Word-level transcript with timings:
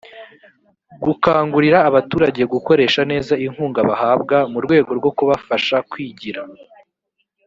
gukangurira 1.03 1.77
abaturage 1.89 2.41
gukoresha 2.53 3.01
neza 3.11 3.33
inkunga 3.45 3.81
bahabwa 3.89 4.37
mu 4.51 4.59
rwego 4.65 4.91
rwo 4.99 5.11
kubafasha 5.17 5.75
kwigira 5.89 6.41